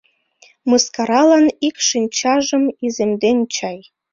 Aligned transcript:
Мыскаралан 0.69 1.45
ик 1.67 1.75
шинчажым 1.87 2.63
иземден 2.85 3.39
чай. 3.55 3.77